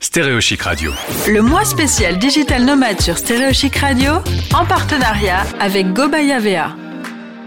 [0.00, 0.92] Stéréochic Radio.
[1.28, 4.12] Le mois spécial Digital Nomade sur Stéréochic Radio
[4.54, 6.74] en partenariat avec Gobaya VA.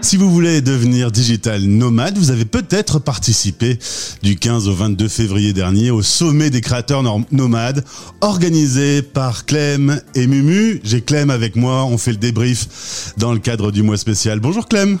[0.00, 3.78] Si vous voulez devenir digital nomade, vous avez peut-être participé
[4.22, 7.84] du 15 au 22 février dernier au sommet des créateurs nomades
[8.20, 10.80] organisé par Clem et Mumu.
[10.84, 14.40] J'ai Clem avec moi, on fait le débrief dans le cadre du mois spécial.
[14.40, 14.98] Bonjour Clem.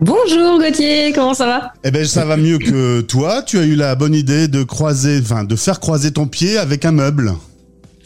[0.00, 1.72] Bonjour Gauthier, comment ça va?
[1.82, 3.42] Eh ben ça va mieux que toi.
[3.42, 6.84] Tu as eu la bonne idée de croiser, enfin de faire croiser ton pied avec
[6.84, 7.32] un meuble.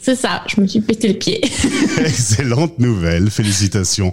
[0.03, 1.39] C'est ça, je me suis pété le pied.
[1.99, 4.11] Excellente nouvelle, félicitations.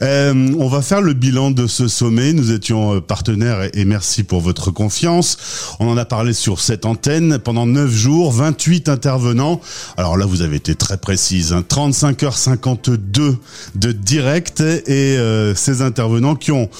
[0.00, 2.32] Euh, on va faire le bilan de ce sommet.
[2.32, 5.36] Nous étions euh, partenaires et merci pour votre confiance.
[5.80, 9.60] On en a parlé sur cette antenne pendant 9 jours, 28 intervenants.
[9.98, 13.38] Alors là, vous avez été très précise, 35h52 hein.
[13.74, 16.70] de direct et euh, ces intervenants qui ont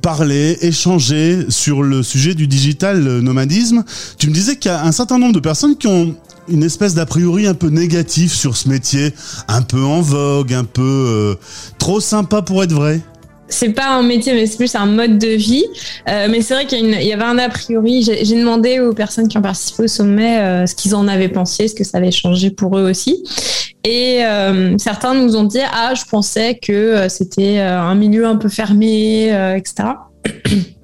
[0.00, 3.84] parlé, échangé sur le sujet du digital nomadisme.
[4.18, 6.16] Tu me disais qu'il y a un certain nombre de personnes qui ont
[6.48, 9.12] une espèce d'a priori un peu négatif sur ce métier,
[9.48, 11.34] un peu en vogue, un peu euh,
[11.78, 13.00] trop sympa pour être vrai
[13.48, 15.64] c'est pas un métier, mais c'est plus un mode de vie.
[16.08, 18.02] Euh, mais c'est vrai qu'il y, avait un a priori.
[18.02, 21.68] J'ai demandé aux personnes qui ont participé au sommet euh, ce qu'ils en avaient pensé,
[21.68, 23.22] ce que ça avait changé pour eux aussi.
[23.84, 24.22] Et
[24.78, 29.90] certains nous ont dit ah je pensais que c'était un milieu un peu fermé, etc.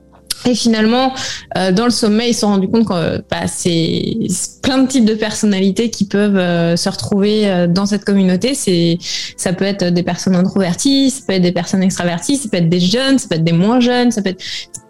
[0.45, 1.12] Et finalement,
[1.57, 4.17] euh, dans le sommet, ils se sont rendus compte que bah, c'est
[4.62, 8.55] plein de types de personnalités qui peuvent euh, se retrouver euh, dans cette communauté.
[8.55, 8.98] C'est,
[9.37, 12.69] ça peut être des personnes introverties, ça peut être des personnes extraverties, ça peut être
[12.69, 14.43] des jeunes, ça peut être des moins jeunes, ça peut être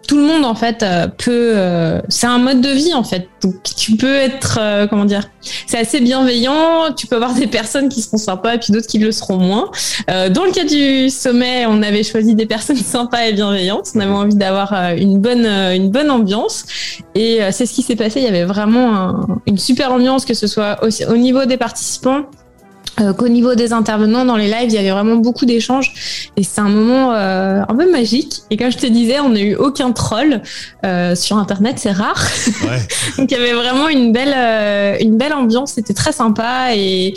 [0.07, 3.27] tout le monde en fait euh, peut euh, c'est un mode de vie en fait.
[3.41, 5.29] Donc tu peux être euh, comment dire
[5.67, 8.99] c'est assez bienveillant tu peux avoir des personnes qui seront sympas et puis d'autres qui
[8.99, 9.69] le seront moins.
[10.07, 13.89] Dans le cas du sommet on avait choisi des personnes sympas et bienveillantes.
[13.95, 16.65] On avait envie d'avoir une bonne une bonne ambiance.
[17.15, 18.19] Et c'est ce qui s'est passé.
[18.19, 22.25] Il y avait vraiment une super ambiance que ce soit au niveau des participants
[23.17, 26.61] qu'au niveau des intervenants dans les lives, il y avait vraiment beaucoup d'échanges et c'est
[26.61, 28.41] un moment euh, un peu magique.
[28.49, 30.41] Et comme je te disais, on n'a eu aucun troll
[30.85, 32.23] euh, sur Internet, c'est rare.
[32.63, 32.79] Ouais.
[33.17, 37.13] Donc il y avait vraiment une belle, euh, une belle ambiance, c'était très sympa et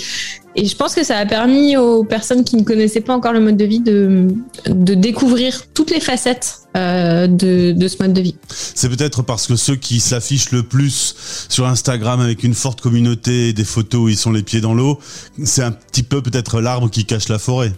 [0.59, 3.41] et je pense que ça a permis aux personnes qui ne connaissaient pas encore le
[3.41, 4.29] mode de vie de,
[4.67, 8.37] de découvrir toutes les facettes euh, de, de, ce mode de vie.
[8.49, 11.15] C'est peut-être parce que ceux qui s'affichent le plus
[11.49, 14.75] sur Instagram avec une forte communauté et des photos où ils sont les pieds dans
[14.75, 15.01] l'eau,
[15.45, 17.73] c'est un petit peu peut-être l'arbre qui cache la forêt.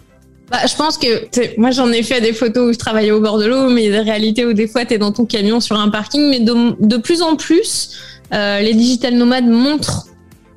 [0.51, 3.39] Bah, je pense que moi j'en ai fait des photos où je travaillais au bord
[3.39, 5.27] de l'eau, mais il y a des réalités où des fois tu es dans ton
[5.27, 7.91] camion sur un parking, mais de, de plus en plus,
[8.33, 10.07] euh, les digital nomades montrent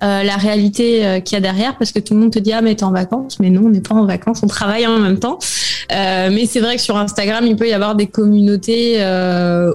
[0.03, 2.53] euh, la réalité euh, qu'il y a derrière parce que tout le monde te dit
[2.53, 4.97] ah mais t'es en vacances mais non on n'est pas en vacances on travaille en
[4.97, 5.37] même temps
[5.91, 8.97] euh, mais c'est vrai que sur Instagram il peut y avoir des communautés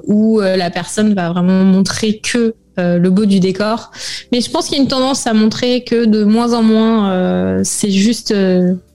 [0.05, 3.91] où la personne va vraiment montrer que le beau du décor.
[4.33, 7.63] Mais je pense qu'il y a une tendance à montrer que de moins en moins
[7.65, 8.35] c'est juste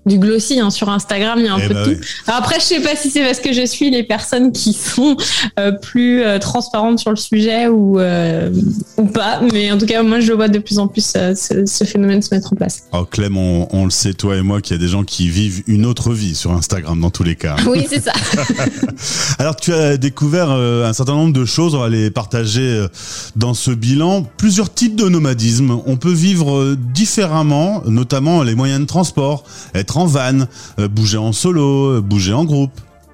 [0.05, 2.31] du glossy hein, sur Instagram, il y a un eh peu de bah tout.
[2.31, 5.15] après, je sais pas si c'est parce que je suis les personnes qui sont
[5.59, 8.49] euh, plus euh, transparentes sur le sujet ou euh,
[8.97, 11.83] ou pas, mais en tout cas, moi, je vois de plus en plus ce, ce,
[11.83, 12.83] phénomène se mettre en place.
[12.93, 15.29] Oh, Clem, on, on, le sait, toi et moi, qu'il y a des gens qui
[15.29, 17.55] vivent une autre vie sur Instagram dans tous les cas.
[17.67, 18.13] Oui, c'est ça.
[19.39, 22.85] Alors, tu as découvert un certain nombre de choses, on va les partager
[23.35, 24.25] dans ce bilan.
[24.37, 25.79] Plusieurs types de nomadisme.
[25.85, 29.43] On peut vivre différemment, notamment les moyens de transport,
[29.75, 30.47] être en van,
[30.79, 32.71] euh, bouger en solo, euh, bouger en groupe.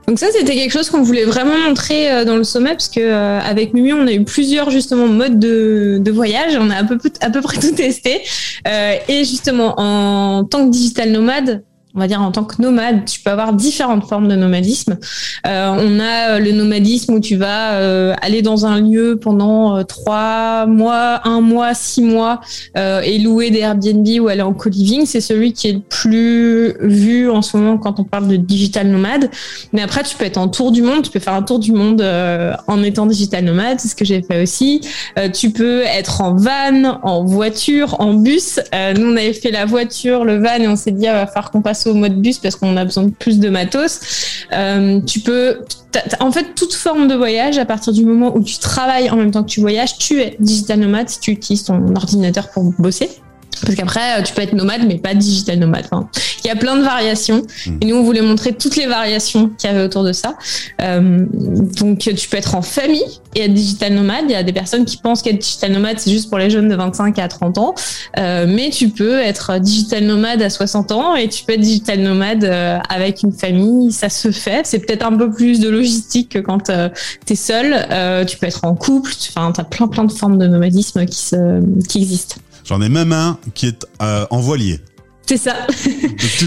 [0.07, 3.39] Donc ça, c'était quelque chose qu'on voulait vraiment montrer euh, dans le sommet, parce que
[3.41, 7.57] avec Mumu, on a eu plusieurs justement modes de, voyage, on a à peu près
[7.61, 8.21] tout testé.
[8.65, 11.63] et justement, en tant que digital nomade,
[11.95, 14.97] on va dire en tant que nomade, tu peux avoir différentes formes de nomadisme.
[15.47, 19.83] Euh, on a euh, le nomadisme où tu vas euh, aller dans un lieu pendant
[19.83, 22.41] trois mois, un mois, six mois
[22.75, 25.05] et louer des Airbnb ou aller en co-living.
[25.05, 28.87] C'est celui qui est le plus vu en ce moment quand on parle de digital
[28.87, 29.31] nomade.
[29.73, 31.03] Mais après, tu peux être en tour du monde.
[31.03, 32.03] Tu peux faire un tour du monde
[32.67, 33.79] en étant digital nomade.
[33.79, 34.81] C'est ce que j'ai fait aussi.
[35.33, 38.59] tu peux être en van, en voiture, en bus.
[38.95, 41.51] nous, on avait fait la voiture, le van et on s'est dit, ah, va falloir
[41.51, 43.99] qu'on passe au mode bus parce qu'on a besoin de plus de matos.
[44.53, 45.59] Euh, tu peux,
[46.19, 49.31] en fait, toute forme de voyage, à partir du moment où tu travailles en même
[49.31, 53.09] temps que tu voyages, tu es digital nomade si tu utilises ton ordinateur pour bosser.
[53.61, 55.85] Parce qu'après, euh, tu peux être nomade, mais pas digital nomade.
[55.91, 56.09] Enfin,
[56.43, 57.43] il y a plein de variations.
[57.65, 57.77] Hmm.
[57.81, 60.35] Et nous, on voulait montrer toutes les variations qu'il y avait autour de ça.
[60.81, 61.25] Euh,
[61.77, 63.03] donc, tu peux être en famille
[63.35, 64.25] et être digital nomade.
[64.29, 66.69] Il y a des personnes qui pensent qu'être digital nomade, c'est juste pour les jeunes
[66.69, 67.75] de 25 à 30 ans.
[68.17, 71.99] Euh, mais tu peux être digital nomade à 60 ans et tu peux être digital
[71.99, 72.43] nomade
[72.89, 73.91] avec une famille.
[73.91, 74.65] Ça se fait.
[74.65, 76.71] C'est peut-être un peu plus de logistique que quand
[77.25, 78.25] tu es seul.
[78.27, 79.11] tu peux être en couple.
[79.29, 82.37] Enfin, tu as plein, plein de formes de nomadisme qui, se, qui existent.
[82.67, 84.79] J'en ai même un qui est euh, en voilier.
[85.27, 85.67] C'est ça.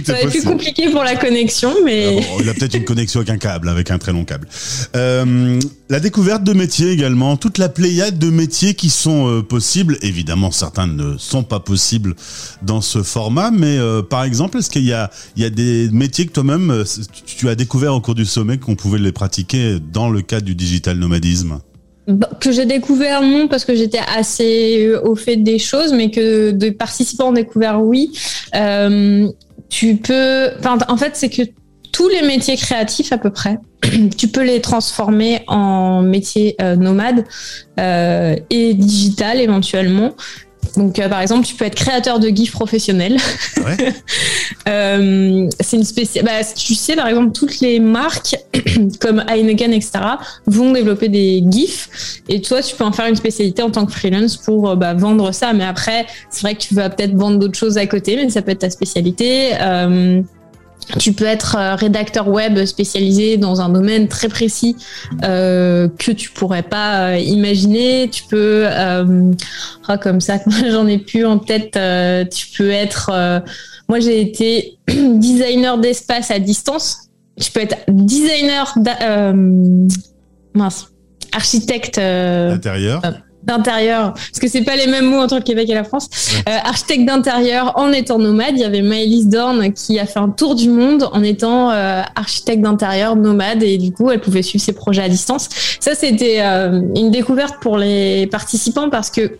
[0.04, 2.19] ça va être plus compliqué pour la connexion, mais.
[2.22, 4.48] Ah il a peut-être une connexion avec un câble, avec un très long câble.
[4.96, 5.60] Euh,
[5.90, 9.98] la découverte de métiers également, toute la pléiade de métiers qui sont euh, possibles.
[10.00, 12.14] Évidemment, certains ne sont pas possibles
[12.62, 15.90] dans ce format, mais euh, par exemple, est-ce qu'il y a, il y a des
[15.93, 16.84] métiers que toi-même
[17.26, 20.54] tu as découvert au cours du sommet qu'on pouvait les pratiquer dans le cadre du
[20.54, 21.60] digital nomadisme?
[22.40, 26.50] Que j'ai découvert non parce que j'étais assez euh, au fait des choses, mais que
[26.50, 28.12] des participants ont découvert oui.
[28.54, 29.28] Euh,
[29.68, 31.42] tu peux, en fait, c'est que
[31.92, 33.58] tous les métiers créatifs à peu près,
[34.16, 37.24] tu peux les transformer en métiers euh, nomades
[37.78, 40.14] et digital éventuellement.
[40.76, 43.17] Donc, euh, par exemple, tu peux être créateur de GIF professionnel.
[43.64, 43.93] Ouais.
[44.69, 46.25] euh, c'est une spéciale.
[46.25, 48.37] Bah, tu sais, par exemple, toutes les marques
[49.00, 49.93] comme Heineken, etc.,
[50.46, 52.22] vont développer des GIFs.
[52.28, 54.94] Et toi, tu peux en faire une spécialité en tant que freelance pour euh, bah,
[54.94, 55.52] vendre ça.
[55.52, 58.43] Mais après, c'est vrai que tu vas peut-être vendre d'autres choses à côté, mais ça
[58.43, 59.52] peut être ta spécialité.
[59.61, 60.22] Euh,
[60.98, 64.76] tu peux être euh, rédacteur web spécialisé dans un domaine très précis
[65.25, 68.08] euh, que tu pourrais pas euh, imaginer.
[68.10, 69.32] Tu peux, euh,
[69.88, 70.38] oh, comme ça,
[70.70, 71.76] j'en ai plus en tête.
[71.76, 73.10] Euh, tu peux être.
[73.12, 73.40] Euh,
[73.88, 77.08] moi, j'ai été designer d'espace à distance.
[77.40, 78.75] Tu peux être designer,
[80.54, 80.88] mince,
[81.32, 81.98] architecte.
[81.98, 83.00] Intérieur
[83.42, 86.08] d'intérieur, parce que c'est pas les mêmes mots entre le Québec et la France.
[86.48, 88.52] Euh, architecte d'intérieur en étant nomade.
[88.52, 92.02] Il y avait Maëlys Dorn qui a fait un tour du monde en étant euh,
[92.14, 95.48] architecte d'intérieur nomade et du coup elle pouvait suivre ses projets à distance.
[95.81, 99.38] Ça c'était euh, une découverte pour les participants parce que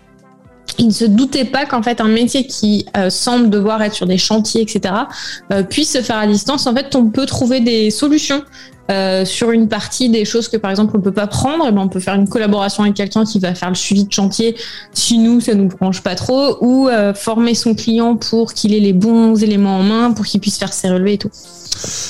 [0.79, 4.07] ils ne se doutaient pas qu'en fait un métier qui euh, semble devoir être sur
[4.07, 4.95] des chantiers, etc.,
[5.53, 6.67] euh, puisse se faire à distance.
[6.67, 8.43] En fait, on peut trouver des solutions
[8.91, 11.73] euh, sur une partie des choses que par exemple on peut pas prendre, et eh
[11.73, 14.57] ben on peut faire une collaboration avec quelqu'un qui va faire le suivi de chantier
[14.93, 18.81] si nous ça nous branche pas trop, ou euh, former son client pour qu'il ait
[18.81, 21.31] les bons éléments en main, pour qu'il puisse faire ses relevés et tout.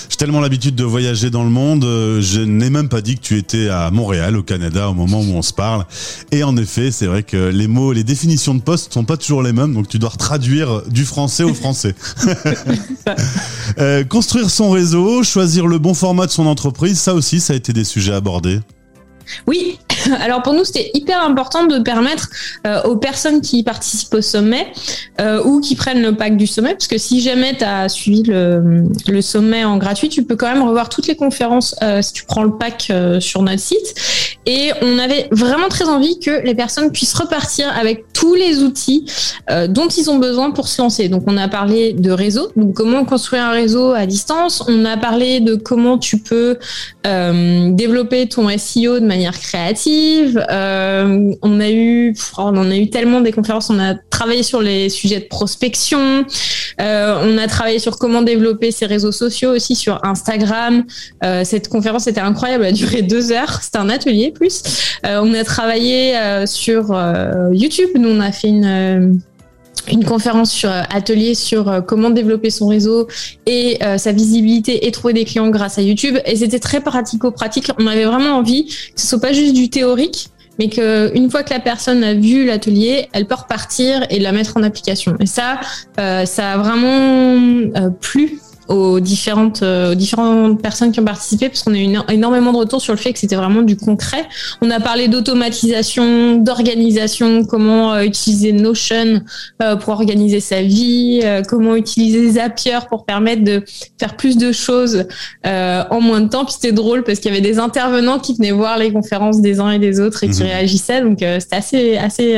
[0.09, 3.21] J'ai tellement l'habitude de voyager dans le monde, euh, je n'ai même pas dit que
[3.21, 5.85] tu étais à Montréal, au Canada, au moment où on se parle.
[6.33, 9.43] Et en effet, c'est vrai que les mots, les définitions de poste sont pas toujours
[9.43, 11.95] les mêmes, donc tu dois traduire du français au français.
[13.79, 17.57] euh, construire son réseau, choisir le bon format de son entreprise, ça aussi, ça a
[17.57, 18.61] été des sujets abordés.
[19.47, 19.79] Oui,
[20.21, 22.29] alors pour nous, c'était hyper important de permettre
[22.67, 24.73] euh, aux personnes qui participent au sommet
[25.21, 28.23] euh, ou qui prennent le pack du sommet, parce que si jamais tu as suivi
[28.23, 32.13] le, le, sommet en gratuit, tu peux quand même revoir toutes les conférences euh, si
[32.13, 33.95] tu prends le pack sur notre site.
[34.47, 39.05] Et on avait vraiment très envie que les personnes puissent repartir avec tous les outils
[39.69, 41.09] dont ils ont besoin pour se lancer.
[41.09, 44.65] Donc on a parlé de réseau, donc comment construire un réseau à distance.
[44.67, 46.59] On a parlé de comment tu peux
[47.05, 49.90] développer ton SEO de manière créative.
[49.91, 53.71] Euh, on a eu, on en a eu tellement des conférences.
[53.71, 56.25] On a travaillé sur les sujets de prospection.
[56.81, 60.85] Euh, on a travaillé sur comment développer ses réseaux sociaux aussi sur Instagram.
[61.25, 62.65] Euh, cette conférence était incroyable.
[62.65, 63.63] Elle a duré deux heures.
[63.63, 64.63] C'était un atelier plus.
[65.05, 66.15] On a travaillé
[66.47, 66.95] sur
[67.53, 67.91] YouTube.
[67.99, 69.21] Nous, on a fait une
[69.89, 73.09] une conférence sur atelier sur comment développer son réseau
[73.47, 76.19] et euh, sa visibilité et trouver des clients grâce à YouTube.
[76.25, 77.71] Et c'était très pratico-pratique.
[77.79, 80.29] On avait vraiment envie que ce soit pas juste du théorique,
[80.59, 84.33] mais que une fois que la personne a vu l'atelier, elle peut repartir et la
[84.33, 85.17] mettre en application.
[85.21, 85.61] Et ça,
[85.99, 88.39] euh, ça a vraiment euh, plu
[88.71, 92.59] aux différentes, euh, aux différentes personnes qui ont participé, parce qu'on a eu énormément de
[92.59, 94.25] retours sur le fait que c'était vraiment du concret.
[94.63, 99.23] On a parlé d'automatisation, d'organisation, comment euh, utiliser Notion
[99.61, 103.65] euh, pour organiser sa vie, comment utiliser Zapier pour permettre de
[103.99, 105.05] faire plus de choses
[105.45, 106.45] en moins de temps.
[106.45, 109.59] Puis c'était drôle parce qu'il y avait des intervenants qui venaient voir les conférences des
[109.59, 110.47] uns et des autres et qui mmh.
[110.47, 111.01] réagissaient.
[111.01, 112.37] Donc c'était assez, assez,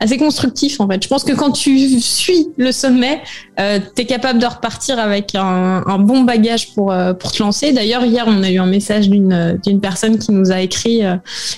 [0.00, 1.02] assez constructif en fait.
[1.02, 3.20] Je pense que quand tu suis le sommet,
[3.58, 7.72] tu es capable de repartir avec un, un, bon bagage pour, euh, pour te lancer.
[7.72, 11.16] D'ailleurs, hier, on a eu un message d'une, d'une personne qui nous a écrit euh,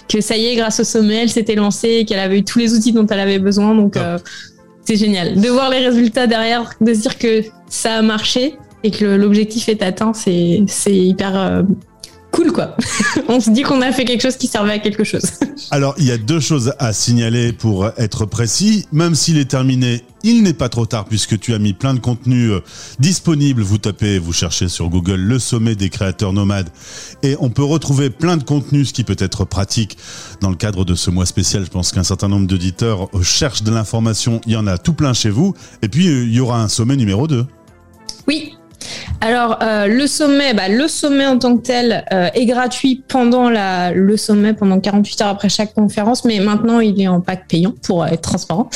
[0.08, 2.74] que ça y est, grâce au sommet, elle s'était lancée, qu'elle avait eu tous les
[2.74, 3.74] outils dont elle avait besoin.
[3.74, 4.18] Donc, euh,
[4.84, 5.40] c'est génial.
[5.40, 9.68] De voir les résultats derrière, de se dire que ça a marché et que l'objectif
[9.68, 11.64] est atteint, c'est, c'est hyper
[12.38, 12.76] cool quoi.
[13.28, 15.24] on se dit qu'on a fait quelque chose qui servait à quelque chose.
[15.70, 18.86] Alors il y a deux choses à signaler pour être précis.
[18.92, 21.98] Même s'il est terminé, il n'est pas trop tard puisque tu as mis plein de
[21.98, 22.60] contenus euh,
[23.00, 23.62] disponibles.
[23.62, 26.70] Vous tapez, vous cherchez sur Google le sommet des créateurs nomades
[27.24, 29.98] et on peut retrouver plein de contenus, ce qui peut être pratique
[30.40, 31.64] dans le cadre de ce mois spécial.
[31.64, 34.40] Je pense qu'un certain nombre d'auditeurs euh, cherchent de l'information.
[34.46, 35.54] Il y en a tout plein chez vous.
[35.82, 37.44] Et puis euh, il y aura un sommet numéro 2.
[38.28, 38.57] Oui,
[39.20, 43.50] Alors euh, le sommet, bah, le sommet en tant que tel euh, est gratuit pendant
[43.50, 47.48] la, le sommet, pendant 48 heures après chaque conférence, mais maintenant il est en pack
[47.48, 48.70] payant pour être transparent.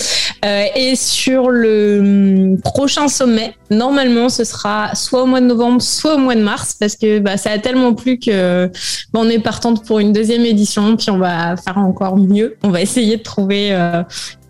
[0.45, 5.81] Euh, et sur le hum, prochain sommet, normalement ce sera soit au mois de novembre,
[5.81, 8.67] soit au mois de mars, parce que bah, ça a tellement plu que
[9.13, 12.57] bah, on est partante pour une deuxième édition, puis on va faire encore mieux.
[12.65, 13.73] On va essayer de trouver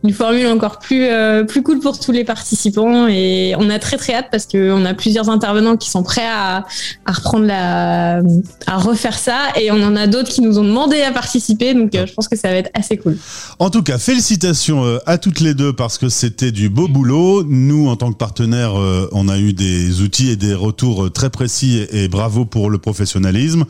[0.04, 3.96] une formule encore plus euh, plus cool pour tous les participants et on a très
[3.96, 6.64] très hâte parce que on a plusieurs intervenants qui sont prêts à,
[7.06, 8.20] à reprendre la
[8.66, 11.94] à refaire ça et on en a d'autres qui nous ont demandé à participer donc
[11.94, 13.16] euh, je pense que ça va être assez cool.
[13.58, 17.44] En tout cas, félicitations euh, à toutes les deux parce que c'était du beau boulot.
[17.44, 18.74] Nous en tant que partenaires,
[19.12, 23.64] on a eu des outils et des retours très précis et, bravo pour le professionnalisme.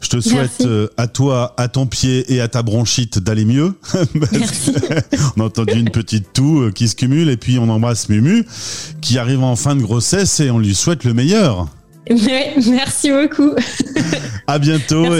[0.00, 3.74] Je te souhaite à toi, à ton pied et à ta bronchite d'aller mieux.
[4.14, 4.72] Merci.
[5.36, 8.44] on a entendu une petite toux euh, qui se cumule et puis on embrasse Mumu
[9.00, 11.68] qui arrive en fin de grossesse et on lui souhaite le meilleur.
[12.70, 13.52] merci beaucoup.
[14.46, 15.14] À bientôt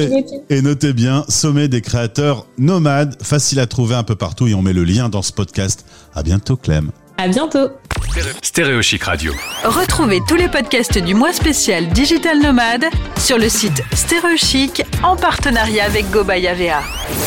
[0.51, 4.63] et, notez bien, sommet des créateurs nomades, facile à trouver un peu partout et on
[4.63, 5.85] met le lien dans ce podcast.
[6.15, 6.91] À bientôt Clem.
[7.19, 7.69] À bientôt.
[8.43, 9.33] Stéréo Chic Radio.
[9.65, 12.85] Retrouvez tous les podcasts du mois spécial Digital Nomade
[13.19, 16.83] sur le site Stéréo Chic en partenariat avec GoBayavea.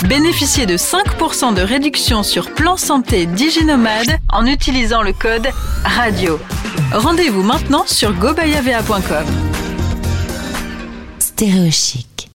[0.08, 5.48] Bénéficiez de 5% de réduction sur plan santé DigiNomade en utilisant le code
[5.84, 6.40] RADIO.
[6.94, 9.26] Rendez-vous maintenant sur gobayavea.com.
[11.20, 12.05] Stéréo Chic.